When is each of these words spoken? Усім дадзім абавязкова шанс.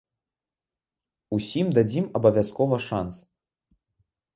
Усім 1.39 1.67
дадзім 1.77 2.11
абавязкова 2.23 2.85
шанс. 2.91 3.15